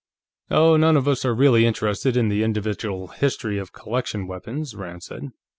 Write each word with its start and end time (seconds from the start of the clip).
"Oh, 0.49 0.77
none 0.77 0.97
of 0.97 1.07
us 1.07 1.25
are 1.25 1.35
really 1.35 1.63
interested 1.67 2.17
in 2.17 2.27
the 2.29 2.41
individual 2.41 3.09
history 3.09 3.59
of 3.59 3.71
collection 3.71 4.25
weapons," 4.25 4.73
Rand 4.73 5.03
said. 5.03 5.29